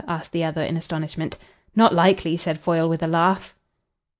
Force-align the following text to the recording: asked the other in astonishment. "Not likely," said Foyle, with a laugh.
asked 0.07 0.31
the 0.31 0.43
other 0.43 0.63
in 0.63 0.75
astonishment. 0.77 1.37
"Not 1.75 1.93
likely," 1.93 2.35
said 2.35 2.59
Foyle, 2.59 2.89
with 2.89 3.03
a 3.03 3.07
laugh. 3.07 3.53